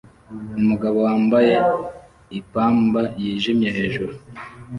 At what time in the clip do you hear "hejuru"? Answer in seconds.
3.77-4.13